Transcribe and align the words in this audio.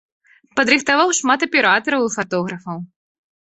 Падрыхтаваў 0.55 1.13
шмат 1.19 1.45
аператараў 1.49 2.01
і 2.07 2.09
фатографаў. 2.17 2.83